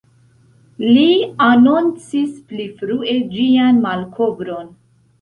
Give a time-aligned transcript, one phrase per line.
[0.85, 1.03] Li
[1.49, 4.79] anoncis pli frue ĝian malkovron.